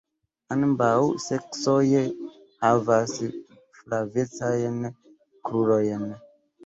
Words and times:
Ambaŭ 0.53 0.93
seksoj 1.25 1.83
havas 2.63 3.13
flavecajn 3.83 4.81
krurojn. 4.95 6.15